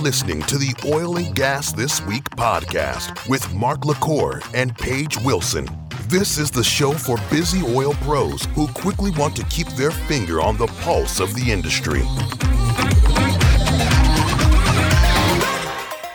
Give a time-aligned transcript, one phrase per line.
[0.00, 5.68] listening to the Oil and Gas This Week podcast with Mark LaCour and Paige Wilson.
[6.08, 10.40] This is the show for busy oil pros who quickly want to keep their finger
[10.40, 12.00] on the pulse of the industry.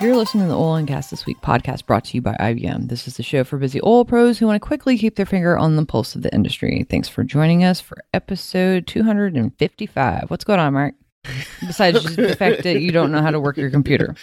[0.01, 2.89] You're listening to the Oil and Gas This Week podcast brought to you by IBM.
[2.89, 5.57] This is the show for busy oil pros who want to quickly keep their finger
[5.57, 6.85] on the pulse of the industry.
[6.89, 10.25] Thanks for joining us for episode 255.
[10.29, 10.95] What's going on, Mark?
[11.65, 14.15] Besides just the fact that you don't know how to work your computer.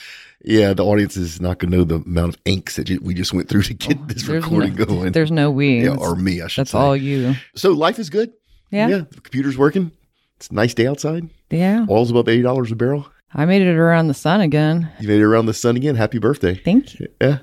[0.44, 3.14] Yeah, the audience is not going to know the amount of angst that you, we
[3.14, 5.12] just went through to get oh, this recording no, going.
[5.12, 5.84] There's no we.
[5.84, 6.78] yeah, or me, I should That's say.
[6.78, 7.34] all you.
[7.54, 8.32] So life is good.
[8.70, 8.88] Yeah.
[8.88, 9.92] Yeah, the computer's working.
[10.36, 11.30] It's a nice day outside.
[11.50, 11.86] Yeah.
[11.88, 13.06] Oil's above eighty dollars a barrel.
[13.34, 14.90] I made it around the sun again.
[15.00, 15.94] You made it around the sun again.
[15.94, 16.54] Happy birthday.
[16.54, 17.06] Thank you.
[17.20, 17.38] Yeah.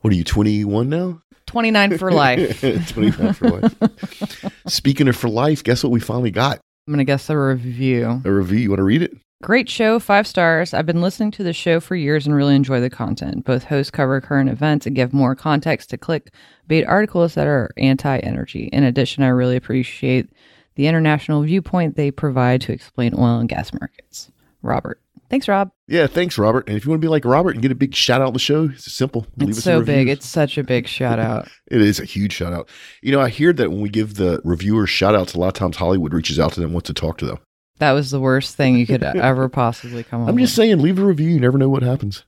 [0.00, 1.22] What are you, 21 now?
[1.46, 2.60] 29 for life.
[2.88, 4.54] 25 for life.
[4.66, 6.60] Speaking of for life, guess what we finally got?
[6.86, 8.20] I'm going to guess a review.
[8.24, 8.58] A review.
[8.58, 9.16] You want to read it?
[9.42, 10.72] Great show, five stars.
[10.72, 13.44] I've been listening to the show for years and really enjoy the content.
[13.44, 18.18] Both hosts cover current events and give more context to clickbait articles that are anti
[18.18, 18.70] energy.
[18.72, 20.30] In addition, I really appreciate
[20.76, 24.30] the international viewpoint they provide to explain oil and gas markets.
[24.62, 25.00] Robert.
[25.30, 25.70] Thanks, Rob.
[25.88, 26.68] Yeah, thanks, Robert.
[26.68, 28.32] And if you want to be like Robert and get a big shout out on
[28.32, 29.26] the show, it's simple.
[29.36, 30.08] Leave It's so big.
[30.08, 31.48] It's such a big shout out.
[31.70, 32.68] It is a huge shout out.
[33.02, 35.54] You know, I hear that when we give the reviewers shout outs, a lot of
[35.54, 37.38] times Hollywood reaches out to them, wants to talk to them.
[37.78, 40.44] That was the worst thing you could ever possibly come up I'm with.
[40.44, 41.30] just saying, leave a review.
[41.30, 42.24] You never know what happens.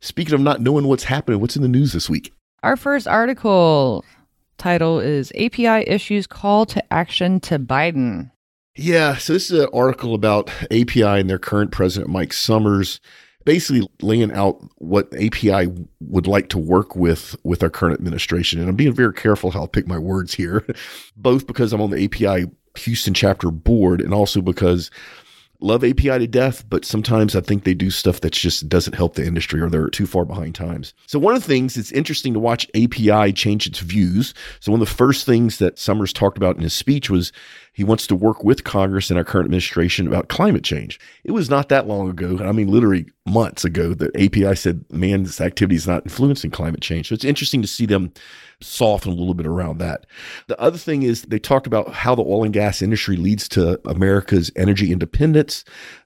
[0.00, 2.32] Speaking of not knowing what's happening, what's in the news this week?
[2.64, 4.04] Our first article
[4.56, 8.32] title is API Issues Call to Action to Biden.
[8.80, 13.00] Yeah, so this is an article about API and their current president, Mike Sommers,
[13.44, 15.66] basically laying out what API
[15.98, 18.60] would like to work with with our current administration.
[18.60, 20.64] And I'm being very careful how I pick my words here,
[21.16, 24.92] both because I'm on the API Houston chapter board and also because
[25.60, 29.14] love API to death, but sometimes I think they do stuff that just doesn't help
[29.14, 30.94] the industry or they're too far behind times.
[31.06, 34.34] So one of the things it's interesting to watch API change its views.
[34.60, 37.32] So one of the first things that Sommers talked about in his speech was
[37.72, 40.98] he wants to work with Congress and our current administration about climate change.
[41.24, 45.40] It was not that long ago, I mean literally months ago, that API said man's
[45.40, 47.08] activity is not influencing climate change.
[47.08, 48.12] So it's interesting to see them
[48.60, 50.06] soften a little bit around that.
[50.48, 53.80] The other thing is they talked about how the oil and gas industry leads to
[53.88, 55.47] America's energy independence,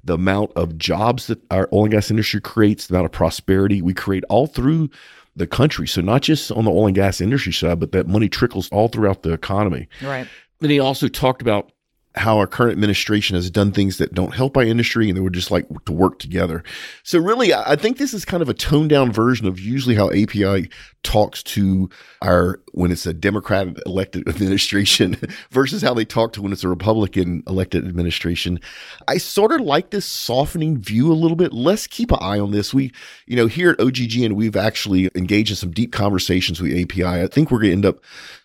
[0.05, 3.83] the amount of jobs that our oil and gas industry creates, the amount of prosperity
[3.83, 4.91] we create all through
[5.37, 5.87] the country.
[5.87, 8.89] So not just on the oil and gas industry side, but that money trickles all
[8.89, 9.89] throughout the economy.
[10.03, 10.27] Right.
[10.61, 11.73] Then he also talked about
[12.15, 15.33] how our current administration has done things that don't help our industry and they would
[15.33, 16.63] just like to work together.
[17.03, 20.11] So really, I think this is kind of a toned down version of usually how
[20.11, 20.69] API
[21.03, 21.89] talks to
[22.21, 25.17] our, when it's a Democrat elected administration
[25.51, 28.61] versus how they talk to when it's a Republican elected administration.
[29.09, 31.55] I sort of like this softening view a little bit.
[31.55, 32.75] Let's keep an eye on this.
[32.75, 32.93] We,
[33.27, 37.05] you know, here at OGGN, we've actually engaged in some deep conversations with API.
[37.05, 38.01] I think we're going to end up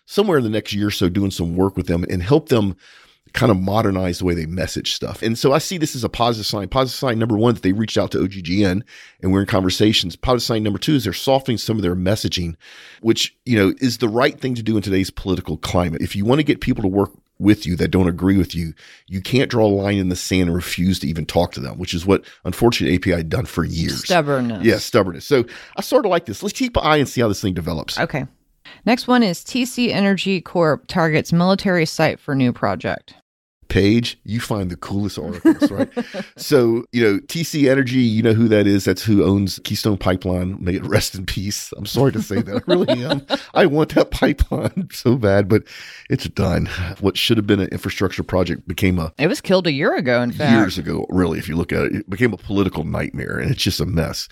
[0.06, 2.74] somewhere in the next year or so doing some work with them and help them
[3.32, 5.22] kind of modernize the way they message stuff.
[5.22, 6.68] And so I see this as a positive sign.
[6.68, 8.82] Positive sign number one, that they reached out to OGGN
[9.22, 10.16] and we're in conversations.
[10.16, 12.56] Positive sign number two is they're softening some of their messaging,
[13.00, 16.02] which, you know, is the right thing to do in today's political climate.
[16.02, 18.74] If you want to get people to work with you that don't agree with you,
[19.06, 21.78] you can't draw a line in the sand and refuse to even talk to them,
[21.78, 24.04] which is what unfortunately API had done for years.
[24.04, 24.64] Stubbornness.
[24.64, 25.24] Yeah, stubbornness.
[25.24, 25.44] So
[25.76, 26.42] I sort of like this.
[26.42, 27.98] Let's keep an eye and see how this thing develops.
[27.98, 28.26] Okay.
[28.84, 33.14] Next one is TC Energy Corp targets military site for new project.
[33.68, 35.90] Paige, you find the coolest articles, right?
[36.36, 38.84] so, you know, TC Energy, you know who that is.
[38.84, 40.56] That's who owns Keystone Pipeline.
[40.62, 41.72] May it rest in peace.
[41.76, 42.56] I'm sorry to say that.
[42.56, 43.26] I really am.
[43.54, 45.64] I want that pipeline so bad, but
[46.08, 46.66] it's done.
[47.00, 50.22] What should have been an infrastructure project became a It was killed a year ago,
[50.22, 50.52] in fact.
[50.52, 51.94] years ago, really, if you look at it.
[51.94, 54.28] It became a political nightmare and it's just a mess.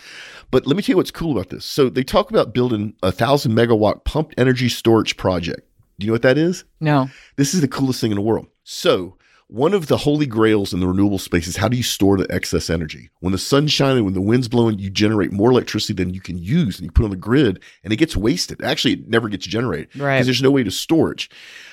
[0.51, 1.65] But let me tell you what's cool about this.
[1.65, 5.61] So they talk about building a thousand megawatt pumped energy storage project.
[5.99, 6.65] Do you know what that is?
[6.81, 7.09] No.
[7.37, 8.47] This is the coolest thing in the world.
[8.65, 9.17] So,
[9.49, 12.27] one of the holy grails in the renewable space is how do you store the
[12.35, 13.11] excess energy?
[13.21, 16.37] When the sun's shining, when the wind's blowing, you generate more electricity than you can
[16.37, 18.61] use and you put on the grid and it gets wasted.
[18.65, 20.25] Actually, it never gets generated because Right.
[20.25, 21.31] there's no way to storage.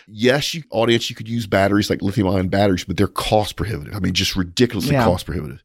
[0.08, 3.96] Yes, you audience, you could use batteries like lithium ion batteries, but they're cost prohibitive.
[3.96, 5.06] I mean, just ridiculously Yeah.
[5.06, 5.64] cost prohibitive.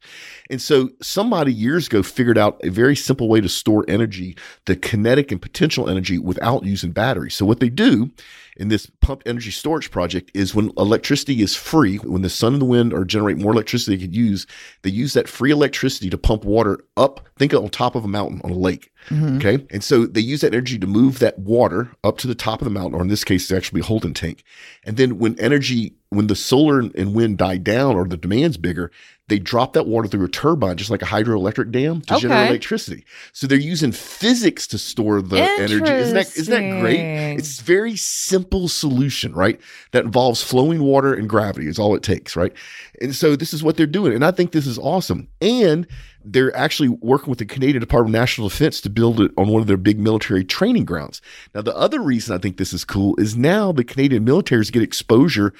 [0.48, 4.34] And so somebody years ago figured out a very simple way to store energy,
[4.64, 7.34] the kinetic and potential energy without using batteries.
[7.34, 8.10] So what they do
[8.58, 12.62] in this pumped energy storage project is when electricity is free, when the sun and
[12.62, 14.46] the wind are generate more electricity they could use,
[14.82, 18.40] they use that free electricity to pump water up, think on top of a mountain
[18.44, 18.90] on a lake.
[19.08, 19.36] Mm-hmm.
[19.36, 19.66] Okay.
[19.70, 22.64] And so they use that energy to move that water up to the top of
[22.64, 24.42] the mountain, or in this case, it's actually a holding tank.
[24.84, 28.90] And then when energy, when the solar and wind die down or the demand's bigger,
[29.28, 32.22] they drop that water through a turbine, just like a hydroelectric dam, to Okay.
[32.22, 33.04] generate electricity.
[33.32, 35.92] So they're using physics to store the energy.
[35.92, 37.00] Isn't that isn't that great?
[37.38, 39.60] It's very simple solution, right?
[39.92, 42.52] That involves flowing water and gravity is all it takes, right?
[43.00, 45.28] And so this is what they're doing, and I think this is awesome.
[45.40, 45.86] And
[46.24, 49.62] they're actually working with the Canadian Department of National Defense to build it on one
[49.62, 51.22] of their big military training grounds.
[51.54, 54.82] Now, the other reason I think this is cool is now the Canadian militaries get
[54.82, 55.54] exposure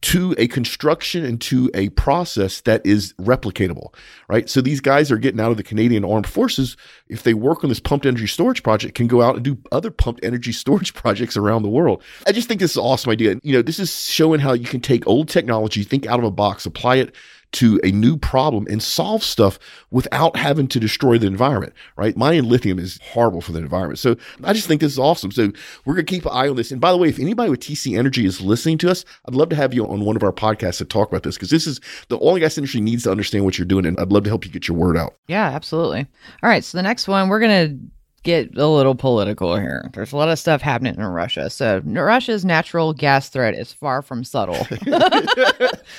[0.00, 3.92] to a construction and to a process that is replicatable,
[4.28, 4.48] right?
[4.48, 6.76] So these guys are getting out of the Canadian Armed Forces.
[7.08, 9.90] If they work on this pumped energy storage project, can go out and do other
[9.90, 12.02] pumped energy storage projects around the world.
[12.26, 13.40] I just think this is an awesome idea.
[13.42, 16.30] You know, this is showing how you can take old technology, think out of a
[16.30, 17.14] box, apply it
[17.52, 19.58] to a new problem and solve stuff
[19.90, 22.16] without having to destroy the environment, right?
[22.16, 23.98] Mining lithium is horrible for the environment.
[23.98, 25.30] So I just think this is awesome.
[25.30, 25.50] So
[25.84, 26.70] we're going to keep an eye on this.
[26.70, 29.48] And by the way, if anybody with TC Energy is listening to us, I'd love
[29.50, 31.80] to have you on one of our podcasts to talk about this because this is
[32.08, 33.86] the oil and gas industry needs to understand what you're doing.
[33.86, 35.14] And I'd love to help you get your word out.
[35.26, 36.06] Yeah, absolutely.
[36.42, 36.64] All right.
[36.64, 39.90] So the next one, we're going to get a little political here.
[39.92, 41.50] There's a lot of stuff happening in Russia.
[41.50, 44.66] So Russia's natural gas threat is far from subtle.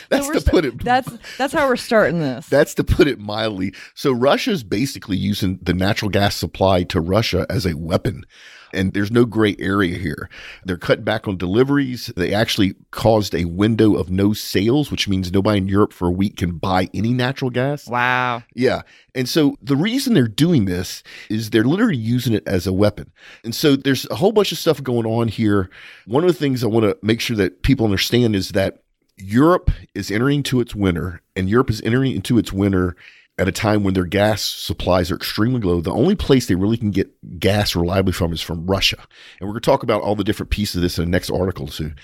[0.10, 2.48] That's we're to put it That's that's how we're starting this.
[2.48, 3.74] That's to put it mildly.
[3.94, 8.26] So Russia's basically using the natural gas supply to Russia as a weapon.
[8.74, 10.30] And there's no gray area here.
[10.66, 12.08] They're cutting back on deliveries.
[12.16, 16.12] They actually caused a window of no sales, which means nobody in Europe for a
[16.12, 17.88] week can buy any natural gas.
[17.88, 18.44] wow.
[18.54, 18.82] Yeah.
[19.16, 23.12] And so the reason they're doing this is they're literally using it as a weapon.
[23.44, 25.70] And so there's a whole bunch of stuff going on here.
[26.06, 28.84] One of the things I want to make sure that people understand is that
[29.18, 32.96] Europe is entering into its winter, and Europe is entering into its winter
[33.40, 35.82] at a time when their gas supplies are extremely low.
[35.82, 38.98] The only place they really can get gas reliably from is from Russia.
[39.40, 41.30] And we're going to talk about all the different pieces of this in the next
[41.30, 41.96] article soon.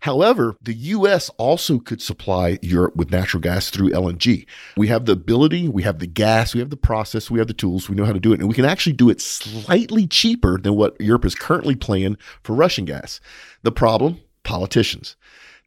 [0.00, 4.46] However, the US also could supply Europe with natural gas through LNG.
[4.76, 7.54] We have the ability, we have the gas, we have the process, we have the
[7.54, 10.58] tools, we know how to do it, and we can actually do it slightly cheaper
[10.58, 13.18] than what Europe is currently paying for Russian gas.
[13.62, 15.16] The problem, politicians.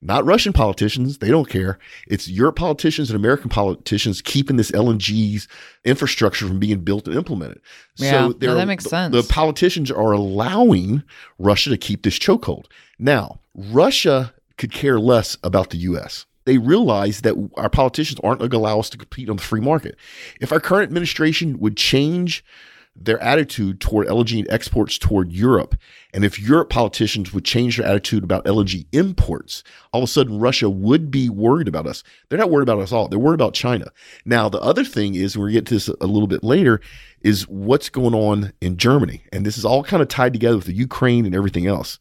[0.02, 1.80] Not Russian politicians, they don't care.
[2.08, 5.48] It's Europe politicians and American politicians keeping this LNG's
[5.84, 7.60] infrastructure from being built and implemented.
[7.96, 9.16] Yeah, no, that makes the- sense.
[9.16, 11.04] The politicians are allowing
[11.40, 12.66] Russia to keep this chokehold.
[13.00, 16.26] Now, Russia could care less about the US.
[16.46, 19.60] They realize that our politicians aren't going to allow us to compete on the free
[19.62, 19.98] market.
[20.40, 22.44] If our current administration would change
[23.00, 25.76] their attitude toward LNG exports toward Europe,
[26.14, 30.40] and if Europe politicians would change their attitude about LNG imports, all of a sudden
[30.40, 32.04] Russia would be worried about us.
[32.30, 33.08] They're not worried about us all.
[33.08, 33.92] They're worried about China.
[34.26, 36.82] Now, the other thing is, we're get to this a little bit later,
[37.22, 39.24] is what's going on in Germany.
[39.32, 42.00] And this is all kind of tied together with the Ukraine and everything else.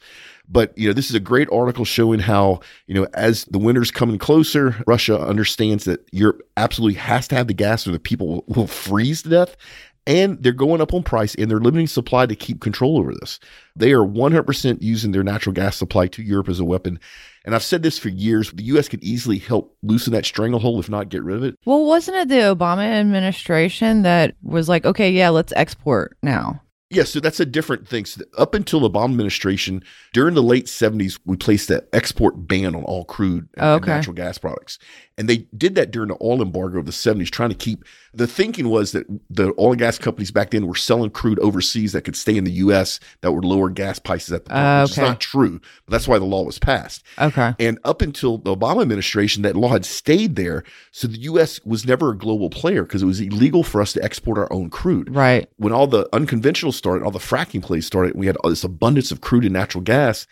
[0.48, 3.90] But you know, this is a great article showing how you know as the winter's
[3.90, 8.44] coming closer, Russia understands that Europe absolutely has to have the gas, or the people
[8.46, 9.56] will freeze to death.
[10.06, 13.40] And they're going up on price, and they're limiting supply to keep control over this.
[13.74, 17.00] They are 100% using their natural gas supply to Europe as a weapon.
[17.44, 18.88] And I've said this for years: the U.S.
[18.88, 21.58] could easily help loosen that stranglehold, if not get rid of it.
[21.64, 26.62] Well, wasn't it the Obama administration that was like, okay, yeah, let's export now?
[26.88, 28.04] Yeah, so that's a different thing.
[28.04, 32.76] So up until the Obama administration, during the late 70s, we placed an export ban
[32.76, 34.78] on all crude and, and natural gas products.
[35.18, 37.84] And they did that during the oil embargo of the 70s, trying to keep
[38.14, 41.92] the thinking was that the oil and gas companies back then were selling crude overseas
[41.92, 44.82] that could stay in the US that would lower gas prices at the pump, Uh,
[44.84, 45.60] which is not true.
[45.86, 47.02] But that's why the law was passed.
[47.18, 47.54] Okay.
[47.58, 50.62] And up until the Obama administration, that law had stayed there.
[50.92, 54.04] So the US was never a global player because it was illegal for us to
[54.04, 55.48] export our own crude Right.
[55.56, 59.10] when all the unconventional started, all the fracking plays started, we had all this abundance
[59.10, 60.26] of crude and natural gas.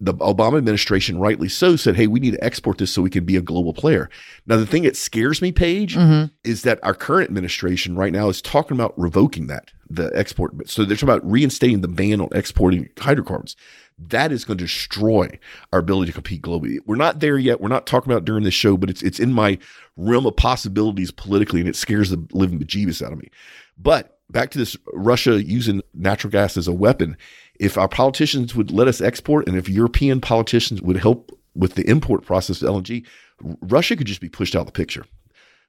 [0.00, 3.24] The Obama administration, rightly so, said, "Hey, we need to export this so we can
[3.24, 4.10] be a global player."
[4.46, 6.30] Now, the thing that scares me, Paige, Mhm.
[6.44, 10.68] is that our current administration right now is talking about revoking that the export.
[10.68, 13.56] So they're talking about reinstating the ban on exporting hydrocarbons.
[13.98, 15.38] That is going to destroy
[15.72, 16.78] our ability to compete globally.
[16.86, 17.60] We're not there yet.
[17.60, 19.58] We're not talking about during this show, but it's it's in my
[19.96, 23.28] realm of possibilities politically, and it scares the living bejeebus out of me.
[23.76, 27.16] But back to this Russia using natural gas as a weapon.
[27.58, 31.88] If our politicians would let us export, and if European politicians would help with the
[31.88, 33.04] import process of LNG,
[33.40, 35.04] Russia could just be pushed out of the picture.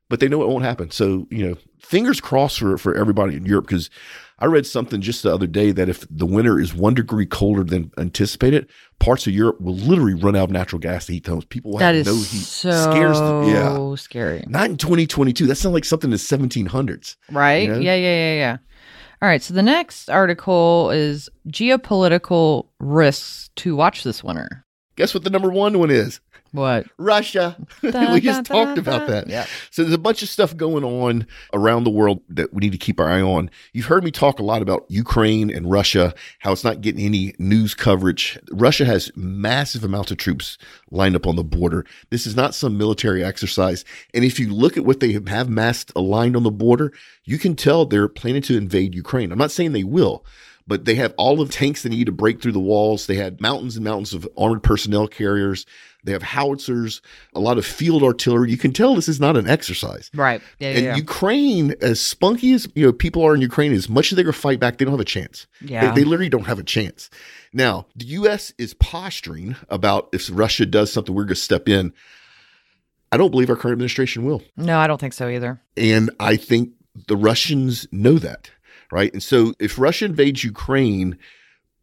[0.09, 0.89] But they know it won't happen.
[0.89, 3.91] So, you know, fingers crossed for, for everybody in Europe because
[4.39, 7.63] I read something just the other day that if the winter is one degree colder
[7.63, 8.67] than anticipated,
[8.99, 11.45] parts of Europe will literally run out of natural gas to heat homes.
[11.45, 12.43] People will That have is no heat.
[12.43, 13.43] so Scares them.
[13.49, 13.95] Yeah.
[13.95, 14.43] scary.
[14.47, 15.45] Not in 2022.
[15.45, 17.15] That sounds like something in the 1700s.
[17.31, 17.67] Right?
[17.67, 17.79] You know?
[17.79, 18.57] Yeah, yeah, yeah, yeah.
[19.21, 19.43] All right.
[19.43, 24.65] So the next article is geopolitical risks to watch this winter.
[24.95, 26.19] Guess what the number one one is?
[26.51, 26.87] What?
[26.97, 27.55] Russia.
[27.81, 29.11] Dun, we just dun, talked dun, about dun.
[29.11, 29.29] that.
[29.29, 29.45] Yeah.
[29.69, 32.77] So there's a bunch of stuff going on around the world that we need to
[32.77, 33.49] keep our eye on.
[33.73, 37.33] You've heard me talk a lot about Ukraine and Russia, how it's not getting any
[37.37, 38.39] news coverage.
[38.51, 40.57] Russia has massive amounts of troops
[40.91, 41.85] lined up on the border.
[42.09, 43.85] This is not some military exercise.
[44.13, 46.93] And if you look at what they have massed aligned on the border,
[47.25, 49.31] you can tell they're planning to invade Ukraine.
[49.31, 50.25] I'm not saying they will,
[50.69, 53.07] but they have all of the tanks they need to break through the walls.
[53.07, 55.65] They had mountains and mountains of armored personnel carriers.
[56.03, 57.01] They have howitzers,
[57.33, 58.51] a lot of field artillery.
[58.51, 60.09] You can tell this is not an exercise.
[60.13, 60.41] Right.
[60.59, 60.69] Yeah.
[60.69, 60.95] And Yeah.
[60.95, 64.33] Ukraine, as spunky as you know, people are in Ukraine, as much as they're going
[64.33, 65.47] to fight back, they don't have a chance.
[65.59, 65.91] Yeah.
[65.91, 67.09] They, they literally don't have a chance.
[67.51, 68.53] Now, the U.S.
[68.57, 71.91] is posturing about if Russia does something, we're going to step in.
[73.11, 74.43] I don't believe our current administration will.
[74.55, 75.59] no, I don't think so either.
[75.75, 76.69] And I think
[77.07, 78.51] the Russians know that,
[78.91, 79.11] right?
[79.13, 81.17] And so if Russia invades Ukraine,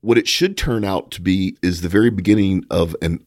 [0.00, 3.25] what it should turn out to be is the very beginning of an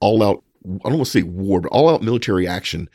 [0.00, 2.88] all out, I don't want to say war, but all out military action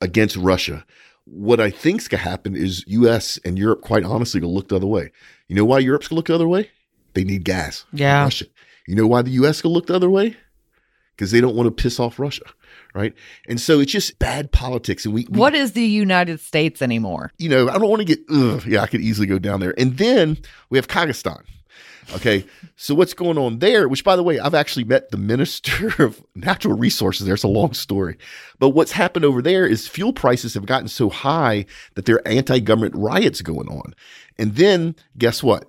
[0.00, 0.84] against Russia.
[1.24, 4.68] What I think's going to happen is US and Europe, quite honestly, going to look
[4.68, 5.12] the other way.
[5.48, 6.70] You know why Europe's going to look the other way?
[7.14, 7.84] They need gas.
[7.92, 8.24] Yeah.
[8.24, 8.46] Russia.
[8.86, 10.36] You know why the US going to look the other way?
[11.16, 12.44] Because they don't want to piss off Russia,
[12.94, 13.14] right?
[13.46, 15.04] And so it's just bad politics.
[15.04, 17.32] And we, we What is the United States anymore?
[17.38, 19.74] you know, I don't want to get, ugh, yeah, I could easily go down there.
[19.76, 20.38] And then
[20.70, 21.42] we have Kazakhstan.
[22.14, 22.44] Okay.
[22.76, 26.22] So what's going on there, which by the way, I've actually met the minister of
[26.34, 27.34] natural resources there.
[27.34, 28.18] It's a long story.
[28.58, 32.28] But what's happened over there is fuel prices have gotten so high that there are
[32.28, 33.94] anti-government riots going on.
[34.38, 35.66] And then guess what?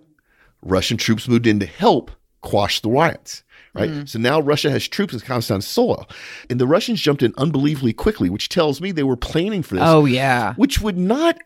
[0.64, 3.44] Russian troops moved in to help quash the riots.
[3.74, 3.90] Right.
[3.90, 4.08] Mm.
[4.10, 6.08] So now Russia has troops in Kazakhstan soil.
[6.50, 9.84] And the Russians jumped in unbelievably quickly, which tells me they were planning for this
[9.86, 10.54] Oh yeah.
[10.56, 11.38] which would not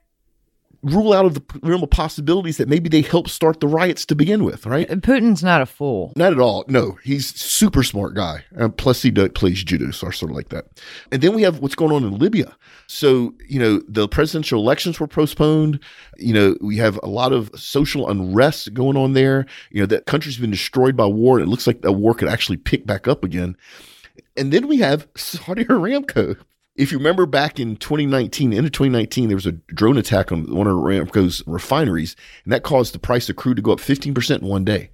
[0.84, 4.16] rule out of the realm of possibilities that maybe they helped start the riots to
[4.16, 4.88] begin with, right?
[4.88, 6.14] Putin's not a fool.
[6.16, 6.66] Not at all.
[6.68, 8.44] No, he's super smart guy.
[8.58, 10.66] Uh, plus, he does, plays judo, so sort of like that.
[11.12, 12.56] And then we have what's going on in Libya.
[12.88, 15.80] So, you know, the presidential elections were postponed.
[16.18, 19.46] You know, we have a lot of social unrest going on there.
[19.72, 21.38] You know, that country's been destroyed by war.
[21.38, 23.58] And it looks like that war could actually pick back up again.
[24.36, 26.38] And then we have Saudi Aramco.
[26.78, 30.54] If you remember back in 2019, end of 2019, there was a drone attack on
[30.54, 34.42] one of Aramco's refineries, and that caused the price of crude to go up 15%
[34.42, 34.92] in one day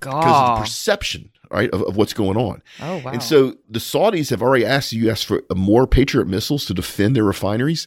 [0.00, 0.20] God.
[0.20, 2.62] because of the perception, right, of, of what's going on.
[2.80, 3.12] Oh wow.
[3.12, 5.22] And so the Saudis have already asked the U.S.
[5.22, 7.86] for more Patriot missiles to defend their refineries.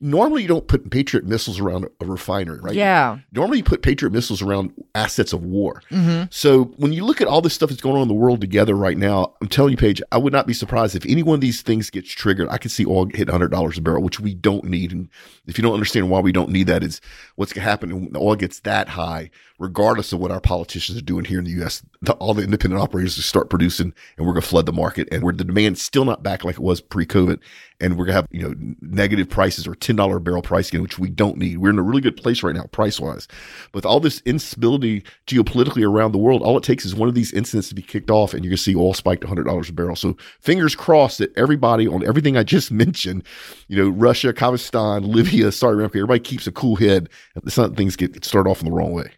[0.00, 2.74] Normally, you don't put Patriot missiles around a refinery, right?
[2.74, 3.18] yeah.
[3.32, 5.82] Normally, you put Patriot missiles around assets of war.
[5.90, 6.24] Mm-hmm.
[6.30, 8.74] So when you look at all this stuff that's going on in the world together
[8.74, 11.40] right now, I'm telling you, Paige, I would not be surprised if any one of
[11.40, 12.48] these things gets triggered.
[12.50, 14.92] I could see oil hit $100 a barrel, which we don't need.
[14.92, 15.08] And
[15.46, 17.00] if you don't understand why we don't need that, is
[17.36, 20.98] what's going to happen when the oil gets that high, regardless of what our politicians
[20.98, 21.82] are doing here in the U.S.
[22.02, 25.22] The, all the independent operators start producing, and we're going to flood the market, and
[25.22, 27.38] where the demand's still not back like it was pre-COVID,
[27.80, 30.82] and we're going to have you know negative prices or ten dollar barrel price again,
[30.82, 31.58] which we don't need.
[31.58, 33.28] We're in a really good place right now, price wise.
[33.72, 37.32] With all this instability geopolitically around the world, all it takes is one of these
[37.32, 39.68] incidents to be kicked off, and you're going to see oil spike to hundred dollars
[39.68, 39.96] a barrel.
[39.96, 43.24] So fingers crossed that everybody on everything I just mentioned,
[43.68, 47.08] you know, Russia, Kazakhstan, Libya, sorry, everybody keeps a cool head.
[47.36, 49.10] It's not things get start off in the wrong way.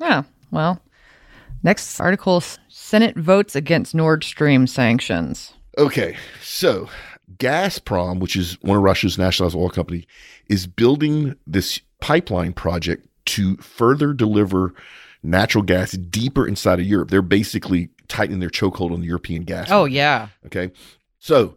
[0.00, 0.24] Yeah.
[0.50, 0.80] Well,
[1.62, 5.54] next article Senate votes against Nord Stream sanctions.
[5.78, 6.90] Okay, so
[7.38, 10.06] Gazprom, which is one of Russia's nationalized oil company,
[10.48, 14.74] is building this pipeline project to further deliver
[15.22, 17.10] natural gas deeper inside of Europe.
[17.10, 19.68] They're basically tightening their chokehold on the European gas.
[19.70, 20.28] Oh, yeah.
[20.46, 20.72] Okay.
[21.18, 21.56] So,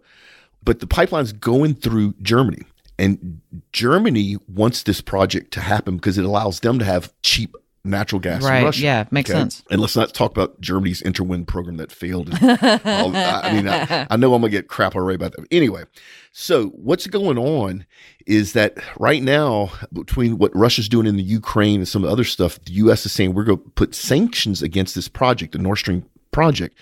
[0.64, 2.64] but the pipeline's going through Germany.
[2.98, 3.42] And
[3.74, 7.56] Germany wants this project to happen because it allows them to have cheap
[7.86, 8.64] natural gas Right.
[8.64, 8.82] Russia.
[8.82, 9.06] Yeah.
[9.12, 9.40] Makes Okay?
[9.40, 9.64] sense.
[9.70, 12.30] And let's not talk about Germany's Energiewende program that failed.
[12.42, 15.46] All- I I mean, I, I know I'm gonna get crap already about that.
[15.52, 15.84] Anyway,
[16.32, 17.86] so what's going on
[18.26, 22.12] is that right now, between what Russia's doing in the Ukraine and some of the
[22.14, 23.06] other stuff, the U.S.
[23.06, 26.76] is saying we're going to put sanctions against this project, the Nord Stream project,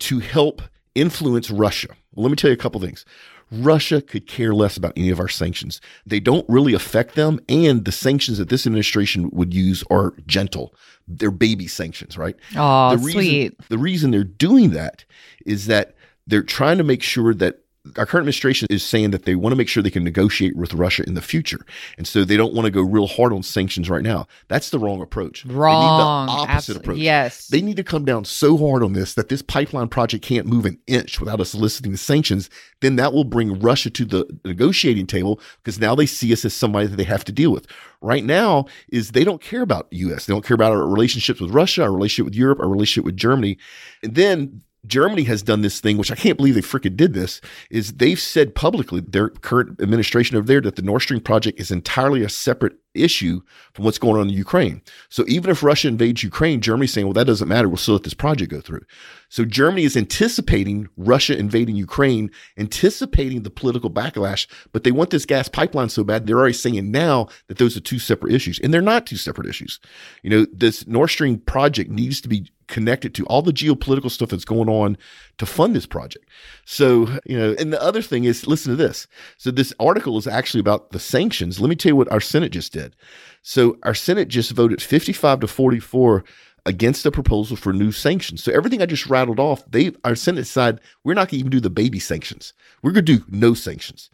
[0.00, 0.60] to help
[0.94, 1.88] influence Russia.
[2.14, 3.04] Well, let me tell you a couple things.
[3.52, 5.80] Russia could care less about any of our sanctions.
[6.06, 10.74] They don't really affect them, and the sanctions that this administration would use are gentle.
[11.06, 12.36] They're baby sanctions, right?
[12.56, 13.68] Oh, the reason, sweet.
[13.68, 15.04] The reason they're doing that
[15.44, 15.94] is that
[16.26, 17.58] they're trying to make sure that
[17.96, 20.72] our current administration is saying that they want to make sure they can negotiate with
[20.72, 21.58] Russia in the future.
[21.98, 24.28] And so they don't want to go real hard on sanctions right now.
[24.46, 25.44] That's the wrong approach.
[25.44, 26.26] Wrong.
[26.26, 26.98] They need the opposite Abso- approach.
[26.98, 27.48] Yes.
[27.48, 30.64] They need to come down so hard on this that this pipeline project can't move
[30.64, 32.48] an inch without us soliciting the sanctions.
[32.80, 36.54] Then that will bring Russia to the negotiating table because now they see us as
[36.54, 37.66] somebody that they have to deal with.
[38.00, 40.26] Right now is they don't care about US.
[40.26, 43.16] They don't care about our relationships with Russia, our relationship with Europe, our relationship with
[43.16, 43.58] Germany.
[44.04, 47.40] And then Germany has done this thing, which I can't believe they freaking did this,
[47.70, 51.70] is they've said publicly, their current administration over there, that the Nord Stream project is
[51.70, 53.40] entirely a separate issue
[53.72, 54.82] from what's going on in Ukraine.
[55.08, 57.68] So even if Russia invades Ukraine, Germany's saying, well, that doesn't matter.
[57.68, 58.82] We'll still let this project go through.
[59.28, 65.24] So Germany is anticipating Russia invading Ukraine, anticipating the political backlash, but they want this
[65.24, 68.58] gas pipeline so bad, they're already saying now that those are two separate issues.
[68.58, 69.78] And they're not two separate issues.
[70.22, 74.30] You know, this Nord Stream project needs to be connected to all the geopolitical stuff
[74.30, 74.96] that's going on
[75.38, 76.26] to fund this project.
[76.64, 79.06] So, you know, and the other thing is listen to this.
[79.36, 81.60] So, this article is actually about the sanctions.
[81.60, 82.96] Let me tell you what our Senate just did.
[83.42, 86.24] So, our Senate just voted 55 to 44
[86.64, 88.44] against the proposal for new sanctions.
[88.44, 91.50] So everything I just rattled off, they our Senate side, we're not going to even
[91.50, 92.52] do the baby sanctions.
[92.82, 94.10] We're going to do no sanctions.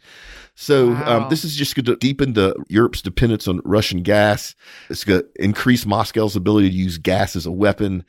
[0.55, 1.23] So um, Wow.
[1.23, 4.55] um, this is just going to deepen the Europe's dependence on Russian gas.
[4.89, 8.03] It's going to increase Moscow's ability to use gas as a weapon.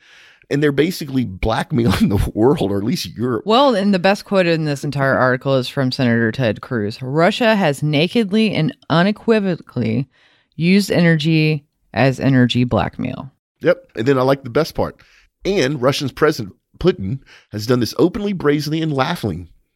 [0.51, 3.43] And they're basically blackmailing the world, or at least Europe.
[3.45, 7.01] Well, and the best quote in this entire article is from Senator Ted Cruz.
[7.01, 10.09] Russia has nakedly and unequivocally
[10.55, 13.31] used energy as energy blackmail.
[13.61, 13.91] Yep.
[13.95, 15.01] And then I like the best part.
[15.45, 17.19] And Russian's president Putin
[17.51, 18.93] has done this openly, brazenly, and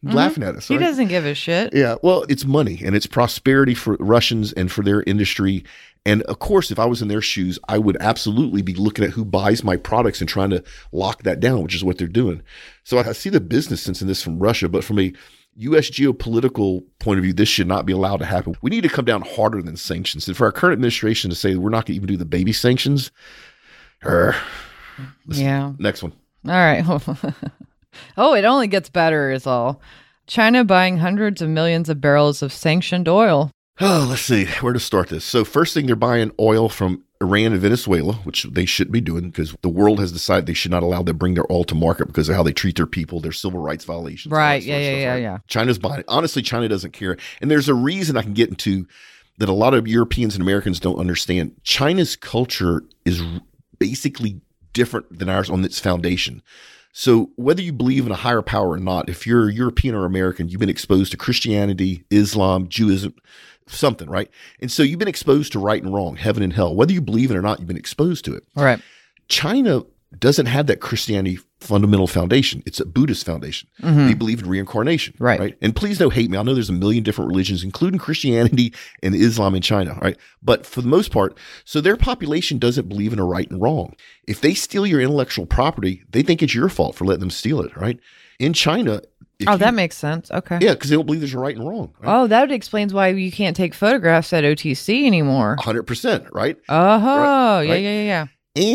[0.02, 0.64] laughing, laughing at us.
[0.64, 0.74] Mm-hmm.
[0.74, 0.86] He right?
[0.86, 1.74] doesn't give a shit.
[1.74, 5.64] Yeah, well, it's money and it's prosperity for Russians and for their industry.
[6.04, 9.10] And of course, if I was in their shoes, I would absolutely be looking at
[9.10, 10.62] who buys my products and trying to
[10.92, 12.42] lock that down, which is what they're doing.
[12.84, 15.12] So I see the business sense in this from Russia, but from a
[15.56, 15.90] U.S.
[15.90, 18.54] geopolitical point of view, this should not be allowed to happen.
[18.62, 20.28] We need to come down harder than sanctions.
[20.28, 22.52] And for our current administration to say we're not going to even do the baby
[22.52, 23.10] sanctions,
[24.04, 24.36] er,
[25.26, 25.72] Yeah.
[25.78, 26.12] next one.
[26.46, 26.84] All right.
[28.16, 29.80] oh, it only gets better, is all.
[30.26, 33.50] China buying hundreds of millions of barrels of sanctioned oil.
[33.80, 35.24] Oh, let's see where to start this.
[35.24, 39.30] So, first thing, they're buying oil from Iran and Venezuela, which they shouldn't be doing
[39.30, 41.74] because the world has decided they should not allow them to bring their oil to
[41.74, 44.32] market because of how they treat their people, their civil rights violations.
[44.32, 44.62] Right.
[44.62, 45.22] Yeah, yeah, stuff, yeah, right?
[45.22, 45.38] yeah.
[45.46, 46.06] China's buying it.
[46.08, 47.16] Honestly, China doesn't care.
[47.40, 48.86] And there's a reason I can get into
[49.38, 51.54] that a lot of Europeans and Americans don't understand.
[51.62, 53.22] China's culture is
[53.78, 54.40] basically
[54.72, 56.42] different than ours on its foundation.
[56.98, 60.48] So whether you believe in a higher power or not, if you're European or American,
[60.48, 63.14] you've been exposed to Christianity, Islam, Judaism,
[63.66, 64.30] something, right?
[64.62, 66.74] And so you've been exposed to right and wrong, heaven and hell.
[66.74, 68.44] Whether you believe it or not, you've been exposed to it.
[68.56, 68.80] All right.
[69.28, 69.82] China
[70.18, 72.62] doesn't have that Christianity fundamental foundation.
[72.66, 73.68] It's a Buddhist foundation.
[73.80, 75.14] They believe in reincarnation.
[75.14, 75.24] Mm-hmm.
[75.24, 75.56] Right.
[75.62, 76.36] And please don't hate me.
[76.38, 79.98] I know there's a million different religions, including Christianity and Islam in China.
[80.00, 80.16] Right.
[80.42, 83.94] But for the most part, so their population doesn't believe in a right and wrong.
[84.28, 87.60] If they steal your intellectual property, they think it's your fault for letting them steal
[87.62, 87.76] it.
[87.76, 87.98] Right.
[88.38, 89.00] In China,
[89.38, 90.30] if Oh, you- that makes sense.
[90.30, 90.58] Okay.
[90.60, 91.92] yeah, because they don't believe there's a right and wrong.
[92.00, 92.14] Right?
[92.14, 95.56] Oh, that explains why you can't take photographs at OTC anymore.
[95.60, 96.28] 100%.
[96.32, 96.56] Right.
[96.68, 97.82] Oh, Right, yeah, right.
[97.82, 98.26] yeah, yeah, yeah.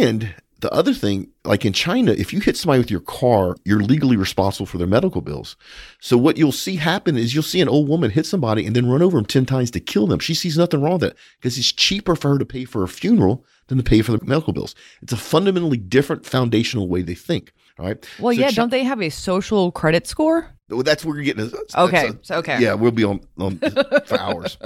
[0.04, 3.82] And the other thing, like in China, if you hit somebody with your car, you're
[3.82, 5.56] legally responsible for their medical bills.
[6.00, 8.90] So what you'll see happen is you'll see an old woman hit somebody and then
[8.90, 10.20] run over them 10 times to kill them.
[10.20, 12.88] She sees nothing wrong with that because it's cheaper for her to pay for a
[12.88, 14.76] funeral than to pay for the medical bills.
[15.02, 17.52] It's a fundamentally different foundational way they think.
[17.80, 18.06] All right.
[18.20, 20.48] Well, So yeah, Chi- don't they have a social credit score?
[20.70, 21.48] well, that's where we're getting.
[21.50, 22.62] that's Okay, a- so- okay.
[22.62, 23.58] Yeah, we'll be on, on
[24.06, 24.58] for hours.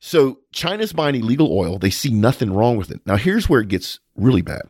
[0.00, 1.78] So China's buying illegal oil.
[1.78, 3.00] They see nothing wrong with it.
[3.06, 4.62] Now here's where it gets really bad.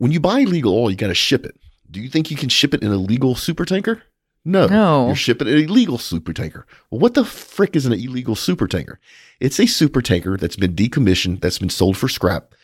[0.00, 1.60] When you buy legal oil, you got to ship it.
[1.90, 4.02] Do you think you can ship it in a legal super tanker?
[4.46, 4.66] No.
[4.66, 5.08] No.
[5.08, 6.66] You're shipping an illegal super tanker.
[6.90, 8.98] Well, what the frick is an illegal super tanker?
[9.40, 12.54] It's a super tanker that's been decommissioned, that's been sold for scrap,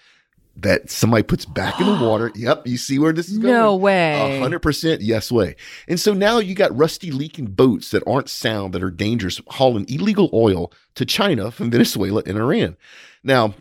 [0.56, 2.32] that somebody puts back in the water.
[2.34, 3.52] Yep, you see where this is going.
[3.52, 4.38] No way.
[4.38, 5.56] A hundred percent yes way.
[5.88, 9.84] And so now you got rusty leaking boats that aren't sound, that are dangerous, hauling
[9.90, 12.78] illegal oil to China from Venezuela and Iran.
[13.22, 13.52] Now,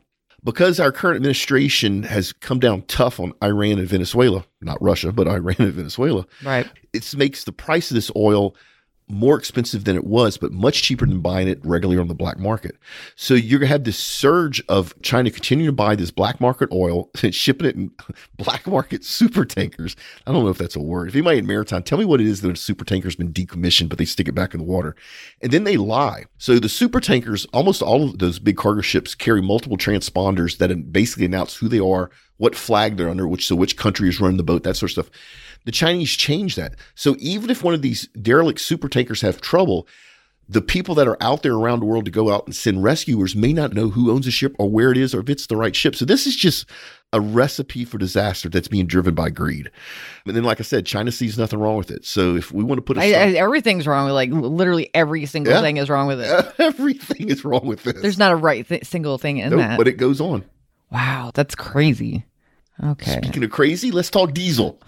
[0.45, 5.27] because our current administration has come down tough on Iran and Venezuela, not Russia, but
[5.27, 6.67] Iran and Venezuela, Right.
[6.93, 8.55] it makes the price of this oil
[9.07, 12.39] more expensive than it was, but much cheaper than buying it regularly on the black
[12.39, 12.75] market.
[13.15, 17.09] So you're gonna have this surge of China continuing to buy this black market oil
[17.23, 17.91] and shipping it in
[18.37, 19.95] black market super tankers.
[20.25, 21.09] I don't know if that's a word.
[21.09, 23.89] If anybody in maritime, tell me what it is that a super tanker's been decommissioned,
[23.89, 24.95] but they stick it back in the water.
[25.41, 26.25] And then they lie.
[26.37, 30.91] So the super tankers, almost all of those big cargo ships carry multiple transponders that
[30.91, 34.37] basically announce who they are, what flag they're under, which so which country is running
[34.37, 35.09] the boat, that sort of stuff.
[35.65, 36.75] The Chinese changed that.
[36.93, 39.87] So even if one of these derelict super tankers have trouble,
[40.47, 43.35] the people that are out there around the world to go out and send rescuers
[43.35, 45.55] may not know who owns the ship or where it is or if it's the
[45.57, 45.95] right ship.
[45.95, 46.69] So this is just
[47.13, 49.71] a recipe for disaster that's being driven by greed.
[50.27, 52.05] And then, like I said, China sees nothing wrong with it.
[52.05, 55.25] So if we want to put a I, I, everything's wrong with like literally every
[55.25, 55.61] single Yeah.
[55.61, 56.53] thing is wrong with it.
[56.59, 57.99] everything is wrong with this.
[57.99, 59.77] There's not a right th- single thing in that.
[59.79, 60.43] but it goes on.
[60.95, 62.25] Wow, that's crazy.
[62.81, 63.17] Okay.
[63.21, 64.81] Speaking of crazy, let's talk diesel.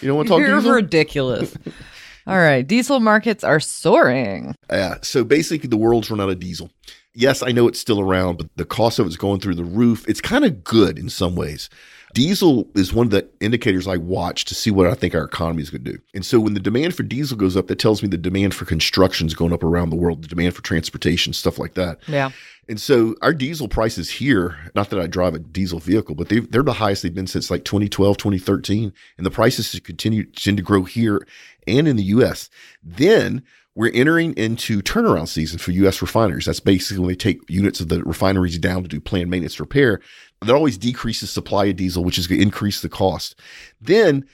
[0.00, 0.72] You don't want to talk You're diesel?
[0.72, 1.54] ridiculous.
[2.26, 2.66] All right.
[2.66, 4.54] Diesel markets are soaring.
[4.70, 4.96] Yeah.
[5.02, 6.70] So basically, the world's run out of diesel.
[7.14, 10.04] Yes, I know it's still around, but the cost of it's going through the roof.
[10.08, 11.68] It's kind of good in some ways.
[12.14, 15.62] Diesel is one of the indicators I watch to see what I think our economy
[15.62, 15.98] is going to do.
[16.14, 18.64] And so when the demand for diesel goes up, that tells me the demand for
[18.64, 21.98] construction is going up around the world, the demand for transportation, stuff like that.
[22.06, 22.30] Yeah.
[22.68, 26.40] And so our diesel prices here, not that I drive a diesel vehicle, but they,
[26.40, 28.92] they're the highest they've been since like 2012, 2013.
[29.16, 31.26] And the prices continue tend to grow here
[31.66, 32.48] and in the US.
[32.82, 33.42] Then
[33.74, 36.46] we're entering into turnaround season for US refineries.
[36.46, 40.00] That's basically when they take units of the refineries down to do planned maintenance repair.
[40.40, 43.38] That always decreases supply of diesel, which is going to increase the cost.
[43.80, 44.26] Then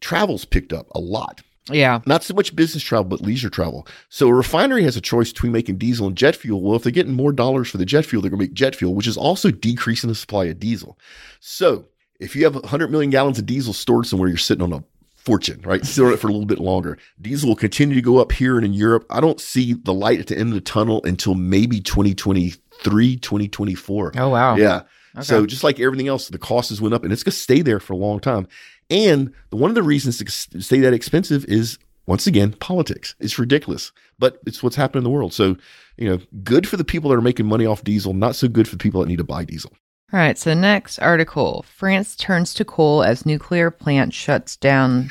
[0.00, 2.00] travel's picked up a lot Yeah.
[2.06, 3.86] not so much business travel, but leisure travel.
[4.08, 6.60] So a refinery has a choice between making diesel and jet fuel.
[6.60, 8.76] Well, if they're getting more dollars for the jet fuel, they're going to make jet
[8.76, 10.98] fuel, which is also decreasing the supply of diesel.
[11.40, 11.86] So
[12.20, 14.84] if you have 100 million gallons of diesel stored somewhere, you're sitting on a
[15.16, 15.84] fortune, right?
[15.86, 16.98] Store it for a little bit longer.
[17.20, 19.06] Diesel will continue to go up here and in Europe.
[19.08, 24.12] I don't see the light at the end of the tunnel until maybe 2023, 2024.
[24.16, 24.56] Oh, wow.
[24.56, 24.82] Yeah.
[25.22, 27.78] So just like everything else, the costs went up and it's going to stay there
[27.78, 28.48] for a long time.
[28.90, 33.14] And the, one of the reasons to stay that expensive is once again politics.
[33.18, 35.32] It's ridiculous, but it's what's happening in the world.
[35.32, 35.56] So,
[35.96, 38.68] you know, good for the people that are making money off diesel, not so good
[38.68, 39.72] for the people that need to buy diesel.
[40.12, 40.38] All right.
[40.38, 45.08] So, next article France turns to coal as nuclear plant shuts down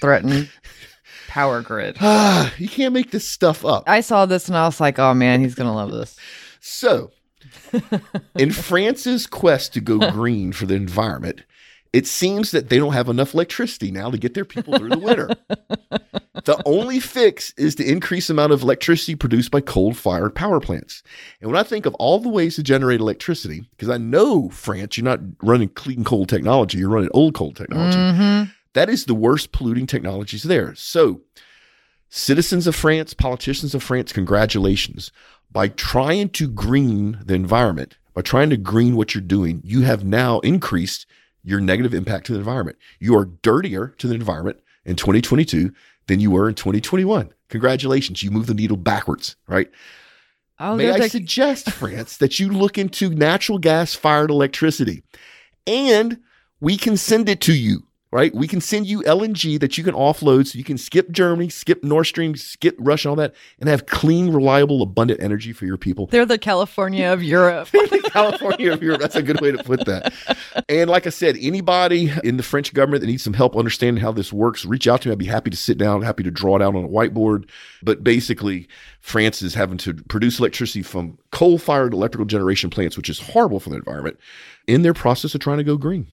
[0.00, 0.50] threatened
[1.28, 1.96] power grid.
[2.00, 3.84] Ah, you can't make this stuff up.
[3.88, 6.16] I saw this and I was like, oh man, he's going to love this.
[6.60, 7.10] So,
[8.36, 11.42] in France's quest to go green for the environment,
[11.96, 14.98] it seems that they don't have enough electricity now to get their people through the
[14.98, 15.30] winter.
[16.44, 21.02] the only fix is to increase the amount of electricity produced by coal-fired power plants.
[21.40, 24.98] And when I think of all the ways to generate electricity, because I know France,
[24.98, 27.96] you're not running clean coal technology, you're running old coal technology.
[27.96, 28.52] Mhm.
[28.74, 30.74] That is the worst polluting technologies there.
[30.74, 31.22] So,
[32.10, 35.12] citizens of France, politicians of France, congratulations.
[35.50, 40.04] By trying to green the environment, by trying to green what you're doing, you have
[40.04, 41.06] now increased
[41.46, 42.76] your negative impact to the environment.
[42.98, 45.72] You are dirtier to the environment in 2022
[46.08, 47.32] than you were in 2021.
[47.48, 48.22] Congratulations.
[48.22, 49.70] You moved the needle backwards, right?
[50.58, 55.02] I'll May I take- suggest, France, that you look into natural gas fired electricity
[55.66, 56.18] and
[56.60, 57.85] we can send it to you,
[58.16, 58.34] right?
[58.34, 61.84] We can send you LNG that you can offload so you can skip Germany, skip
[61.84, 66.06] Nord Stream, skip Russia, all that, and have clean, reliable, abundant energy for your people.
[66.06, 67.68] They're the California of Europe.
[68.06, 69.02] California of Europe.
[69.02, 70.14] That's a good way to put that.
[70.66, 74.12] And like I said, anybody in the French government that needs some help understanding how
[74.12, 75.12] this works, reach out to me.
[75.12, 77.46] I'd be happy to sit down, happy to draw it out on a whiteboard.
[77.82, 78.66] But basically,
[79.02, 83.60] France is having to produce electricity from coal fired electrical generation plants, which is horrible
[83.60, 84.18] for the environment,
[84.66, 86.10] in their process of trying to go green.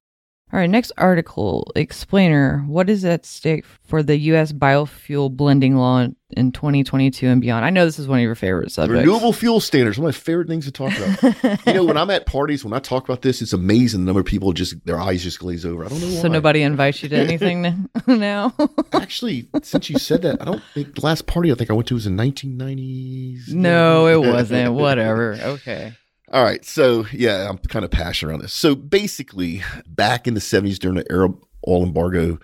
[0.54, 1.72] All right, next article.
[1.76, 2.60] Explainer.
[2.68, 4.52] What is at stake for the U.S.
[4.52, 7.66] biofuel blending law in, in 2022 and beyond?
[7.66, 9.00] I know this is one of your favorite subjects.
[9.00, 11.66] Renewable fuel standards, one of my favorite things to talk about.
[11.66, 14.20] you know, when I'm at parties, when I talk about this, it's amazing the number
[14.20, 15.86] of people just, their eyes just glaze over.
[15.86, 16.22] I don't know why.
[16.22, 18.54] So nobody invites you to anything now?
[18.92, 21.88] Actually, since you said that, I don't think the last party I think I went
[21.88, 23.48] to was in 1990s.
[23.48, 24.76] no, it wasn't.
[24.76, 25.34] Whatever.
[25.34, 25.94] Okay.
[26.34, 26.66] All right.
[26.66, 28.54] So, yeah, I'm kind of passionate around this.
[28.54, 32.40] So, basically, back in the 70s during the Arab oil embargo,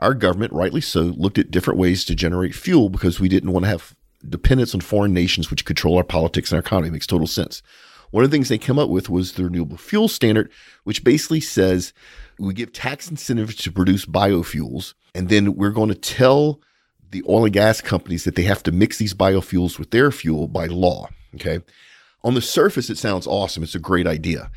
[0.00, 3.64] our government, rightly so, looked at different ways to generate fuel because we didn't want
[3.64, 3.94] to have
[4.28, 6.88] dependence on foreign nations which control our politics and our economy.
[6.88, 7.62] It makes total sense.
[8.10, 10.50] One of the things they came up with was the renewable fuel standard,
[10.82, 11.92] which basically says
[12.40, 16.60] we give tax incentives to produce biofuels, and then we're going to tell
[17.12, 20.48] the oil and gas companies that they have to mix these biofuels with their fuel
[20.48, 21.08] by law.
[21.36, 21.60] Okay.
[22.24, 23.62] On the surface, it sounds awesome.
[23.62, 24.50] It's a great idea.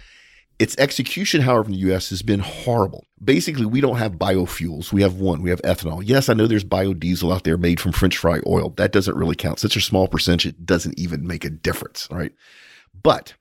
[0.59, 3.07] Its execution, however, in the US has been horrible.
[3.23, 4.91] Basically, we don't have biofuels.
[4.93, 5.41] We have one.
[5.41, 6.03] We have ethanol.
[6.05, 8.69] Yes, I know there's biodiesel out there made from French fry oil.
[8.77, 9.59] That doesn't really count.
[9.59, 12.31] Such a small percentage, it doesn't even make a difference, right?
[13.01, 13.33] But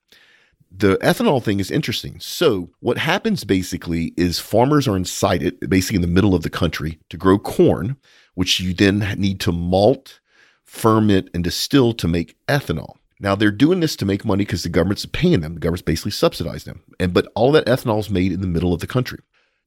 [0.70, 2.18] the ethanol thing is interesting.
[2.20, 7.00] So, what happens basically is farmers are incited, basically in the middle of the country,
[7.10, 7.96] to grow corn,
[8.34, 10.20] which you then need to malt,
[10.64, 12.94] ferment, and distill to make ethanol.
[13.20, 15.54] Now they're doing this to make money because the government's paying them.
[15.54, 16.82] The government's basically subsidizing them.
[16.98, 19.20] And but all that ethanol is made in the middle of the country.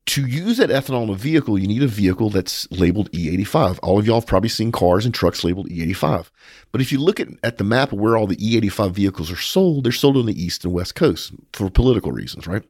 [0.07, 3.79] To use that ethanol in a vehicle, you need a vehicle that's labeled E85.
[3.81, 6.29] All of y'all have probably seen cars and trucks labeled E85.
[6.73, 9.37] But if you look at, at the map of where all the E85 vehicles are
[9.37, 12.63] sold, they're sold on the east and west coast for political reasons, right?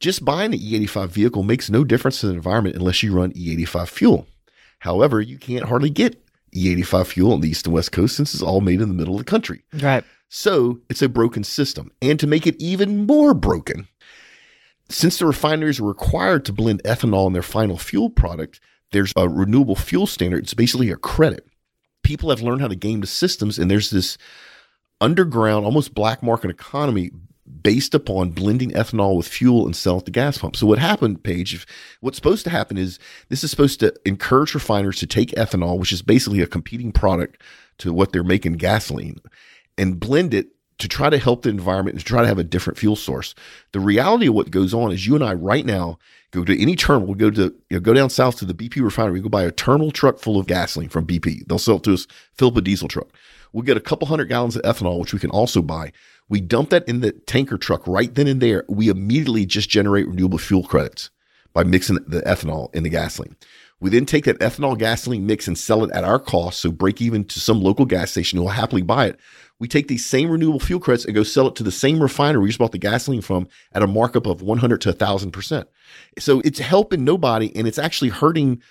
[0.00, 3.88] Just buying an E85 vehicle makes no difference to the environment unless you run E85
[3.88, 4.26] fuel.
[4.78, 6.23] However, you can't hardly get
[6.54, 9.14] E85 fuel on the east and west coast since it's all made in the middle
[9.14, 9.62] of the country.
[9.74, 10.04] Right.
[10.28, 11.90] So it's a broken system.
[12.00, 13.88] And to make it even more broken,
[14.88, 18.60] since the refineries are required to blend ethanol in their final fuel product,
[18.92, 20.44] there's a renewable fuel standard.
[20.44, 21.46] It's basically a credit.
[22.02, 24.18] People have learned how to game the systems, and there's this
[25.00, 27.10] underground, almost black market economy
[27.62, 30.56] based upon blending ethanol with fuel and sell at the gas pump.
[30.56, 31.66] So what happened, Paige, if,
[32.00, 35.92] what's supposed to happen is this is supposed to encourage refiners to take ethanol, which
[35.92, 37.40] is basically a competing product
[37.78, 39.18] to what they're making gasoline,
[39.76, 42.44] and blend it to try to help the environment and to try to have a
[42.44, 43.34] different fuel source.
[43.72, 45.98] The reality of what goes on is you and I right now
[46.30, 48.82] go to any terminal, we go to you know, go down south to the BP
[48.82, 51.46] refinery, go buy a terminal truck full of gasoline from BP.
[51.46, 53.08] They'll sell it to us, fill up a diesel truck.
[53.54, 55.92] We'll get a couple hundred gallons of ethanol, which we can also buy.
[56.28, 58.64] We dump that in the tanker truck right then and there.
[58.68, 61.10] We immediately just generate renewable fuel credits
[61.52, 63.36] by mixing the ethanol in the gasoline.
[63.78, 67.00] We then take that ethanol gasoline mix and sell it at our cost, so break
[67.00, 69.20] even to some local gas station who will happily buy it.
[69.60, 72.42] We take these same renewable fuel credits and go sell it to the same refinery
[72.42, 75.64] we just bought the gasoline from at a markup of 100 to 1,000%.
[76.18, 78.62] So it's helping nobody and it's actually hurting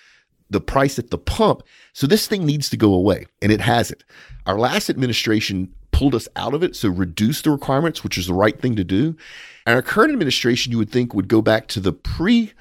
[0.53, 1.63] the price at the pump.
[1.91, 4.03] So this thing needs to go away, and it hasn't.
[4.45, 8.33] Our last administration pulled us out of it, so reduced the requirements, which is the
[8.33, 9.15] right thing to do.
[9.65, 12.53] And our current administration, you would think, would go back to the pre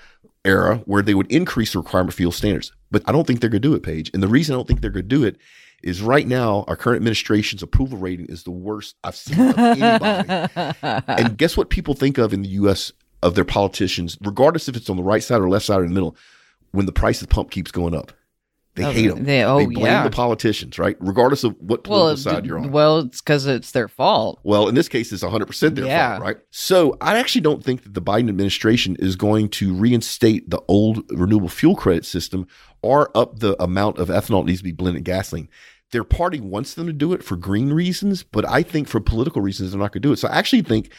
[0.45, 2.73] era where they would increase the requirement fuel standards.
[2.91, 4.11] But I don't think they're going to do it, Paige.
[4.13, 5.37] And the reason I don't think they're going to do it
[5.83, 10.49] is right now our current administration's approval rating is the worst I've seen of anybody.
[11.09, 12.93] and guess what people think of in the U.S.
[13.23, 15.91] of their politicians, regardless if it's on the right side or left side or in
[15.91, 16.17] the middle,
[16.73, 18.13] when the price of the pump keeps going up.
[18.75, 19.25] They Oh, hate them.
[19.25, 20.03] they- oh, they blame yeah.
[20.03, 20.97] the politicians, right?
[20.99, 22.73] Regardless of what political well, side you're on.
[22.73, 24.41] well, it's because it's their fault.
[24.45, 26.13] Well, in this case, it's 100% their Yeah.
[26.17, 26.37] fault, right?
[26.51, 31.05] So I actually don't think that the Biden administration is going to reinstate the old
[31.11, 32.47] renewable fuel credit system
[32.81, 35.51] or up the amount of ethanol that needs to be blended in gasoline.
[35.91, 39.43] Their party wants them to do it for green reasons, but I think for political
[39.43, 40.17] reasons, they're not going to do it.
[40.19, 40.91] So I actually think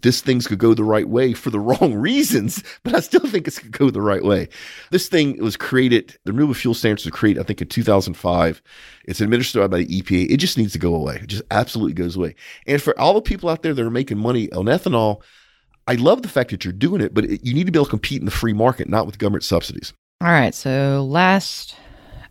[0.00, 3.46] this thing's could go the right way for the wrong reasons, but I still think
[3.46, 4.48] it's could go the right way.
[4.90, 8.62] This thing was created, the renewable fuel standards were created, I think, in 2005.
[9.04, 10.30] It's administered by the EPA.
[10.30, 11.16] It just needs to go away.
[11.16, 12.34] It just absolutely goes away.
[12.66, 15.22] And for all the people out there that are making money on ethanol,
[15.86, 17.86] I love the fact that you're doing it, but it, you need to be able
[17.86, 19.94] to compete in the free market, not with government subsidies.
[20.20, 20.54] All right.
[20.54, 21.76] So last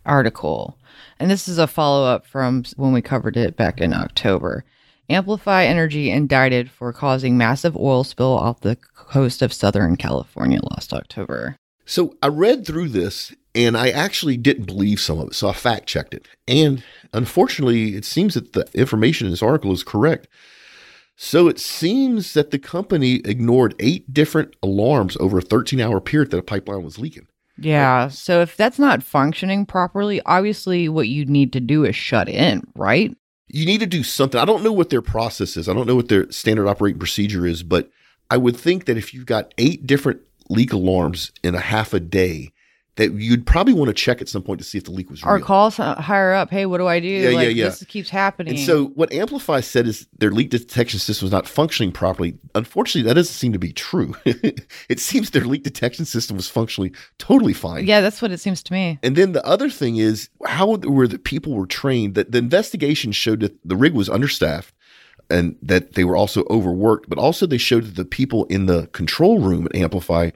[0.06, 0.78] article,
[1.18, 4.64] and this is a follow up from when we covered it back in October.
[5.10, 10.92] Amplify Energy indicted for causing massive oil spill off the coast of Southern California last
[10.92, 11.56] October.
[11.86, 15.34] So I read through this and I actually didn't believe some of it.
[15.34, 16.28] So I fact checked it.
[16.46, 20.28] And unfortunately, it seems that the information in this article is correct.
[21.16, 26.30] So it seems that the company ignored eight different alarms over a 13 hour period
[26.30, 27.26] that a pipeline was leaking.
[27.56, 28.08] Yeah.
[28.08, 32.62] So if that's not functioning properly, obviously what you need to do is shut in,
[32.76, 33.16] right?
[33.48, 34.40] You need to do something.
[34.40, 35.68] I don't know what their process is.
[35.68, 37.90] I don't know what their standard operating procedure is, but
[38.30, 42.00] I would think that if you've got eight different leak alarms in a half a
[42.00, 42.52] day,
[42.98, 45.22] that you'd probably want to check at some point to see if the leak was
[45.22, 45.44] Or real.
[45.44, 46.50] call some uh, higher up.
[46.50, 47.06] Hey, what do I do?
[47.06, 47.64] Yeah, yeah, like, yeah.
[47.66, 48.54] This keeps happening.
[48.56, 52.36] And so what Amplify said is their leak detection system was not functioning properly.
[52.56, 54.16] Unfortunately, that doesn't seem to be true.
[54.24, 57.86] it seems their leak detection system was functionally totally fine.
[57.86, 58.98] yeah, that's what it seems to me.
[59.04, 63.12] And then the other thing is how were the people were trained that the investigation
[63.12, 64.74] showed that the rig was understaffed
[65.30, 68.88] and that they were also overworked, but also they showed that the people in the
[68.88, 70.30] control room at Amplify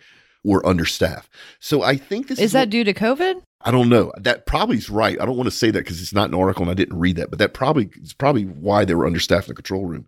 [0.44, 1.30] were understaffed.
[1.60, 3.42] So I think this is, Is that what- due to COVID?
[3.64, 4.12] I don't know.
[4.18, 5.20] That probably is right.
[5.20, 7.16] I don't want to say that because it's not an article and I didn't read
[7.16, 10.06] that, but that probably is probably why they were understaffed in the control room.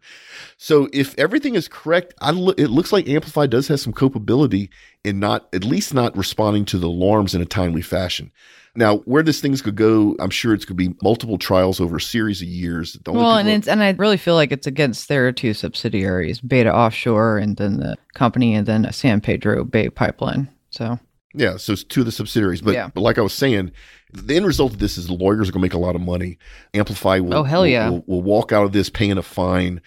[0.57, 4.71] So if everything is correct, I lo- it looks like Amplify does have some culpability
[5.05, 8.33] in not at least not responding to the alarms in a timely fashion.
[8.77, 12.01] Now, where this thing's could go, I'm sure it's could be multiple trials over a
[12.01, 12.95] series of years.
[12.95, 16.41] The only Well, and it's and I really feel like it's against their two subsidiaries,
[16.41, 20.51] Beta Offshore, and then the company, and then San Pedro Bay Pipeline.
[20.71, 20.99] So
[21.35, 22.61] Yeah, so it's two of the subsidiaries.
[22.61, 22.91] But, Yeah.
[22.95, 23.73] but like I was saying,
[24.13, 26.01] the end result of this is the lawyers are going to make a lot of
[26.01, 26.39] money.
[26.75, 27.89] Amplify will, Oh, hell will- yeah.
[27.91, 29.81] will, will walk out of this paying a fine.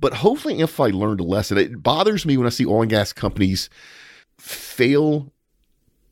[0.00, 1.56] But hopefully, Amplify learned a lesson.
[1.58, 3.70] It bothers me when I see oil and gas companies
[4.38, 5.32] fail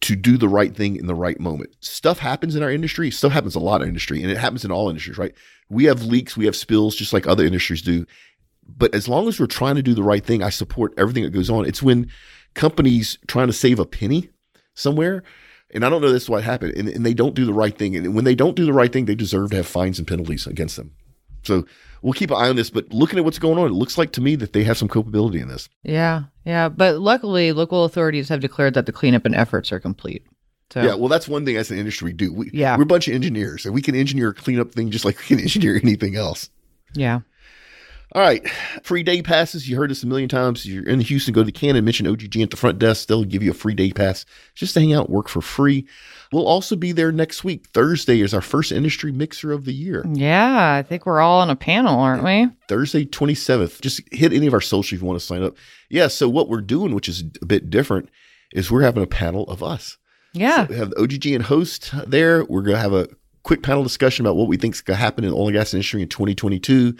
[0.02, 1.74] to do the right thing in the right moment.
[1.80, 3.10] Stuff happens in our industry.
[3.10, 5.32] Stuff happens a lot in industry, and it happens in all industries, right?
[5.68, 8.04] We have leaks, we have spills, just like other industries do.
[8.66, 11.30] But as long as we're trying to do the right thing, I support everything that
[11.30, 11.66] goes on.
[11.66, 12.08] It's when
[12.54, 14.28] companies trying to save a penny
[14.74, 15.22] somewhere,
[15.70, 17.76] and I don't know this is what happened, and, and they don't do the right
[17.76, 17.96] thing.
[17.96, 20.46] And when they don't do the right thing, they deserve to have fines and penalties
[20.46, 20.92] against them.
[21.44, 21.64] So
[22.02, 22.70] we'll keep an eye on this.
[22.70, 24.88] But looking at what's going on, it looks like to me that they have some
[24.88, 25.68] culpability in this.
[25.82, 26.68] yeah, yeah.
[26.68, 30.24] But luckily, local authorities have declared that the cleanup and efforts are complete.
[30.72, 32.32] So Yeah, well, that's one thing as an industry we do.
[32.32, 32.76] We, Yeah.
[32.76, 35.24] we're a bunch of engineers, and we can engineer a cleanup thing just like we
[35.24, 36.48] can engineer anything else.
[36.94, 37.20] yeah.
[38.14, 38.46] All right.
[38.82, 39.68] Free day passes.
[39.68, 40.66] You heard this a million times.
[40.66, 43.08] You're in Houston, go to the Cannon, mention OGG at the front desk.
[43.08, 45.86] They'll give you a free day pass just to hang out, work for free.
[46.30, 47.68] We'll also be there next week.
[47.68, 50.04] Thursday is our first industry mixer of the year.
[50.06, 52.48] Yeah, I think we're all on a panel, aren't we?
[52.68, 53.80] Thursday, 27th.
[53.80, 55.56] Just hit any of our social if you want to sign up.
[55.88, 56.08] Yeah.
[56.08, 58.10] So, what we're doing, which is a bit different,
[58.52, 59.96] is we're having a panel of us.
[60.34, 60.66] Yeah.
[60.66, 62.44] So we have the OGGN host there.
[62.44, 63.08] We're going to have a
[63.42, 65.56] quick panel discussion about what we think is going to happen in the oil and
[65.56, 66.96] gas industry in 2022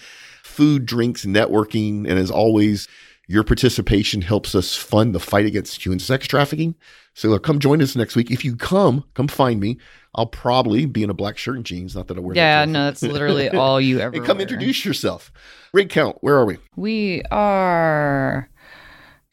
[0.53, 2.09] food, drinks, networking.
[2.09, 2.87] And as always,
[3.27, 6.75] your participation helps us fund the fight against human sex trafficking.
[7.15, 8.31] So come join us next week.
[8.31, 9.79] If you come, come find me.
[10.15, 11.95] I'll probably be in a black shirt and jeans.
[11.95, 12.35] Not that I wear.
[12.37, 14.17] Yeah, that no, that's literally all you ever.
[14.17, 14.43] and come wear.
[14.43, 15.31] introduce yourself.
[15.73, 16.19] Rig count.
[16.21, 16.59] Where are we?
[16.77, 18.49] We are.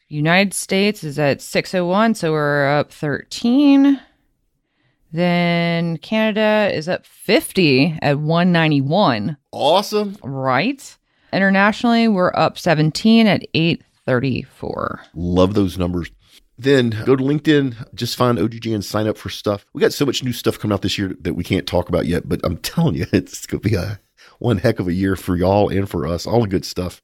[0.08, 4.00] United States is at 601, so we're up 13.
[5.12, 10.16] Then Canada is up 50 at 191, Awesome.
[10.22, 10.96] right?
[11.32, 15.00] Internationally, we're up 17 at 834.
[15.14, 16.10] Love those numbers.
[16.58, 19.64] Then go to LinkedIn, just find OGGN and sign up for stuff.
[19.72, 22.04] We got so much new stuff coming out this year that we can't talk about
[22.06, 23.98] yet, but I'm telling you, it's going to be a
[24.38, 26.26] one heck of a year for y'all and for us.
[26.26, 27.00] All the good stuff.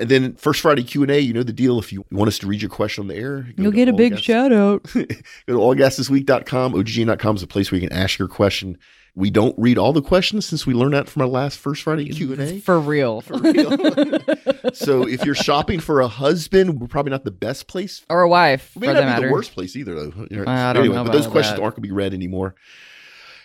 [0.00, 1.78] And then first Friday Q and A, you know the deal.
[1.78, 4.12] If you want us to read your question on the air, You'll get a big
[4.12, 4.82] Gas- shout out.
[4.94, 6.72] Go to allgasthisweek.com.
[6.72, 8.78] OGGN.com is a place where you can ask your question.
[9.18, 12.08] We don't read all the questions since we learned that from our last first Friday
[12.08, 12.60] Q and A.
[12.60, 13.20] For real.
[13.20, 13.70] For real.
[14.72, 18.28] so if you're shopping for a husband, we're probably not the best place or a
[18.28, 19.26] wife, It may not be matter.
[19.26, 20.12] the worst place either, though.
[20.46, 21.62] I don't anyway, know but those questions that.
[21.64, 22.54] aren't going to be read anymore.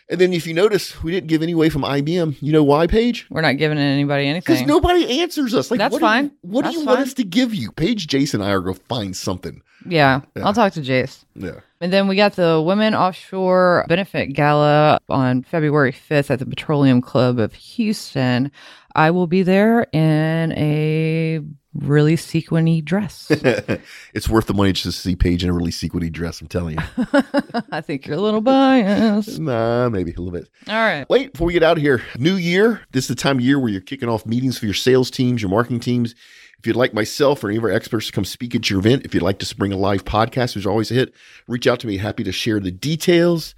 [0.09, 2.35] And then, if you notice, we didn't give any away from IBM.
[2.39, 3.25] You know why, Paige?
[3.31, 4.53] We're not giving anybody anything.
[4.55, 5.71] Because nobody answers us.
[5.71, 6.31] Like, That's what do you- fine.
[6.41, 7.71] what That's do you want us to give you?
[7.71, 9.61] Paige, Jason, and I are going to find something.
[9.87, 11.23] Yeah, I'll talk to Jace.
[11.35, 11.59] Yeah.
[11.81, 17.01] And then we got the Women Offshore Benefit Gala on February 5th at the Petroleum
[17.01, 18.51] Club of Houston.
[18.95, 21.41] I will be there in a
[21.73, 23.27] really sequiny dress.
[24.13, 26.39] it's worth the money just to see Paige in a really sequiny dress.
[26.39, 26.85] I'm telling you.
[27.71, 29.39] I think you're a little biased.
[29.39, 30.49] nah, maybe a little bit.
[30.67, 31.09] All right.
[31.09, 32.81] Wait, before we get out of here, new year.
[32.91, 35.41] This is the time of year where you're kicking off meetings for your sales teams,
[35.41, 36.15] your marketing teams.
[36.63, 39.03] If you'd like myself or any of our experts to come speak at your event,
[39.03, 41.13] if you'd like to bring a live podcast, which is always a hit,
[41.45, 41.97] reach out to me.
[41.97, 43.53] Happy to share the details.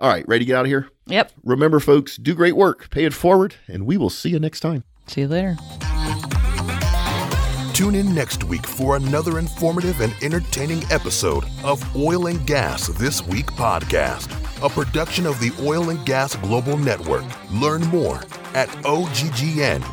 [0.00, 0.88] All right, ready to get out of here?
[1.06, 1.30] Yep.
[1.44, 4.82] Remember, folks, do great work, pay it forward, and we will see you next time.
[5.06, 5.56] See you later.
[7.72, 13.24] Tune in next week for another informative and entertaining episode of Oil and Gas This
[13.24, 14.28] Week podcast,
[14.60, 17.22] a production of the Oil and Gas Global Network.
[17.52, 18.16] Learn more
[18.54, 19.84] at oggn.com.